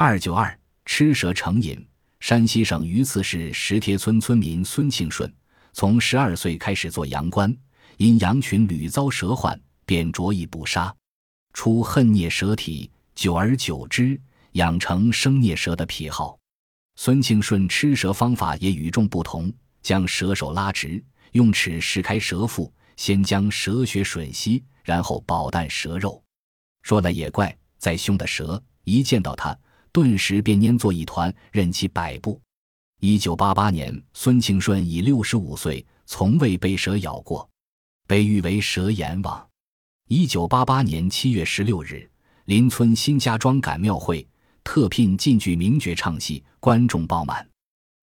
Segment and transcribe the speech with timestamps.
[0.00, 1.84] 二九二吃蛇成瘾。
[2.20, 5.28] 山西省榆次市石帖村村民孙庆顺，
[5.72, 7.52] 从十二岁开始做羊倌，
[7.96, 10.94] 因羊群屡遭蛇患，便着意捕杀。
[11.52, 14.20] 出恨啮蛇体，久而久之，
[14.52, 16.38] 养成生啮蛇的癖好。
[16.94, 19.52] 孙庆顺吃蛇方法也与众不同，
[19.82, 21.02] 将蛇首拉直，
[21.32, 26.22] 用齿拭开蛇腹，先将蛇血吮吸，然后饱啖蛇肉。
[26.82, 29.58] 说来也怪，再凶的蛇，一见到他，
[29.98, 32.40] 顿时便粘作一团，任其摆布。
[33.00, 37.50] 一九八八年，孙庆顺已六十五岁，从未被蛇咬过，
[38.06, 39.44] 被誉为“蛇阎王”。
[40.06, 42.08] 一九八八年七月十六日，
[42.44, 44.24] 邻村新家庄赶庙会。
[44.62, 47.44] 特聘晋剧名角唱戏，观众爆满，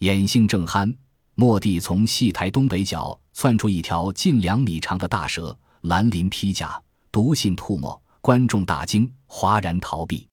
[0.00, 0.94] 演兴正酣。
[1.36, 6.78] 谟地从戏台东北角窜出一条近两米长的大蛇，蓝鳞披甲，
[7.10, 10.28] 毒性吐沫，观众大惊，哗然逃避。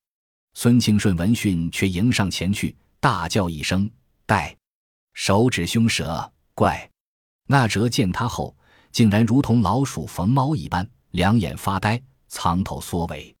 [0.58, 3.90] 孙庆顺闻讯却迎上前去，大叫一声
[4.24, 4.56] ：“带！”
[5.12, 6.90] 手指凶蛇怪。
[7.46, 8.56] 那蛇见他后，
[8.90, 13.36] 竟然如同老鼠逢猫一般，两眼发呆，藏头缩尾。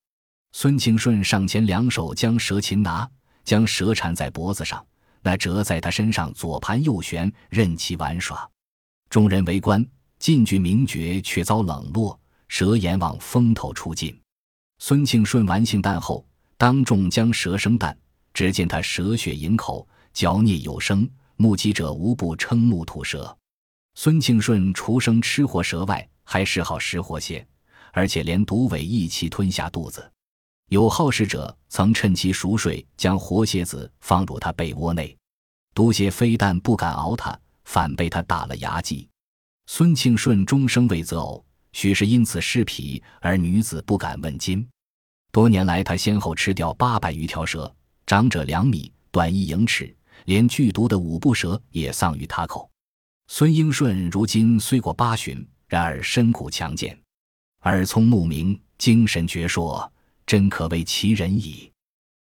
[0.52, 3.10] 孙庆顺上前，两手将蛇擒拿，
[3.44, 4.86] 将蛇缠在脖子上。
[5.22, 8.46] 那蛇在他身上左盘右旋，任其玩耍。
[9.08, 9.82] 众人围观，
[10.18, 12.20] 晋剧名角却遭冷落。
[12.48, 14.14] 蛇阎王风头出尽。
[14.80, 16.22] 孙庆顺玩性淡后，
[16.56, 17.96] 当众将蛇生蛋。
[18.34, 23.34] 只见他蛇血盈口，嚼啮有声，目击者无不瞠目吐舌。
[23.94, 27.48] 孙庆顺除生吃活蛇外，还嗜好食活蟹，
[27.94, 30.12] 而且连毒尾一起吞下肚子。
[30.68, 35.16] 有好事者曾趁其熟睡，将活蝎子放入他被窝内，
[35.72, 39.08] 毒蝎非但不敢熬他，反被他打了牙祭。
[39.64, 44.68] 孙庆顺终生未择偶，许是因此失癖，而女子不敢问津。
[45.36, 47.70] 多年来，他先后吃掉八百余条蛇，
[48.06, 52.70] 长者两米，短一英尺，连剧毒的五步蛇也丧于他口。
[53.26, 56.98] 孙英顺如今虽过八旬，然而身骨强健，
[57.64, 59.86] 耳聪目明，精神矍铄。
[60.24, 61.70] 真可谓奇人矣。